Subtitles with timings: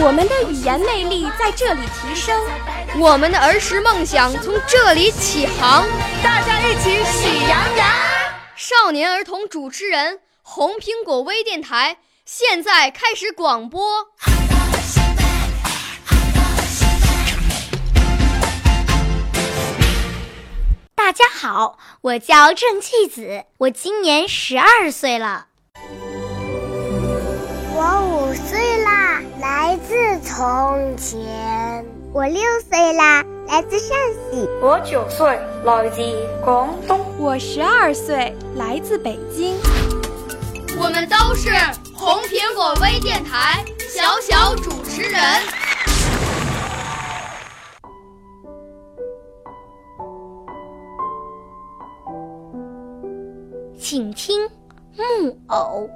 [0.00, 2.40] 我们的语言魅力在这里提升，
[3.00, 5.84] 我们的儿时梦想从这里起航。
[6.22, 7.88] 大家一起喜羊羊。
[8.54, 11.98] 少年儿童主持人，红苹果微电台。
[12.24, 14.06] 现在开始广播。
[20.94, 25.46] 大家好，我叫郑继子，我今年十二岁了。
[30.98, 31.84] 前。
[32.12, 33.96] 我六岁啦，来自陕
[34.30, 34.48] 西。
[34.60, 36.02] 我九岁，来自
[36.44, 37.00] 广东。
[37.18, 39.56] 我十二岁，来自北京。
[40.80, 41.50] 我们都是
[41.94, 45.20] 红苹果微电台小小主持人，
[53.78, 54.48] 请听
[54.96, 55.88] 木偶。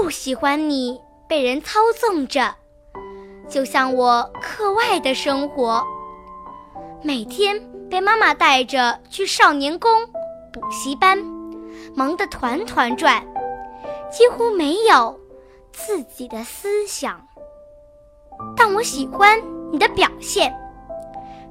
[0.00, 2.54] 不喜欢你被人操纵着，
[3.48, 5.84] 就像我课外的生活，
[7.02, 7.60] 每天。
[7.90, 9.90] 被妈妈带着去少年宫、
[10.52, 11.18] 补习班，
[11.94, 13.26] 忙得团团转，
[14.10, 15.18] 几乎没有
[15.72, 17.18] 自己的思想。
[18.54, 20.54] 但我喜欢你的表现，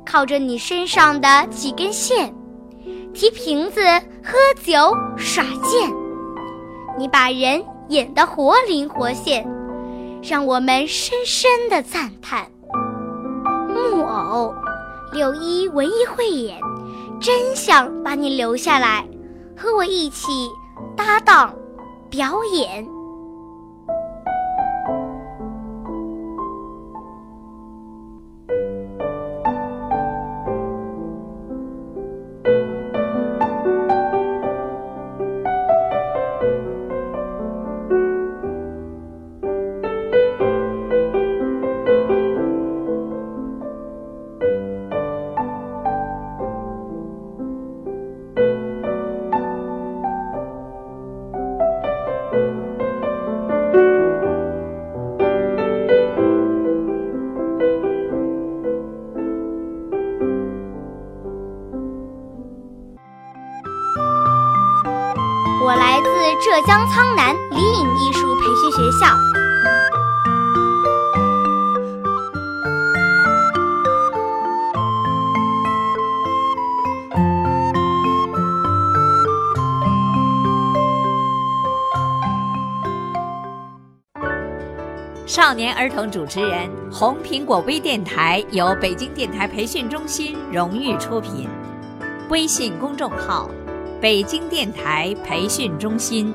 [0.06, 2.31] 靠着你身上的几根线，
[3.16, 3.81] 提瓶子、
[4.23, 5.92] 喝酒、耍剑，
[7.00, 9.48] 你把人演得活灵活现，
[10.22, 12.48] 让我们深深的赞叹。
[13.68, 14.53] 木偶。
[15.14, 16.59] 六一文艺汇演，
[17.18, 19.08] 真想把你留下来，
[19.56, 20.50] 和我一起
[20.97, 21.56] 搭档
[22.09, 22.86] 表演。
[65.97, 66.09] 来自
[66.46, 69.18] 浙江苍南李颖艺术培训学校。
[85.25, 91.50] 少年儿童主持人，红苹果微电台由北京电台培训中心荣誉出品，
[92.29, 93.50] 微信公众号。
[94.00, 96.34] 北京电台培训中心。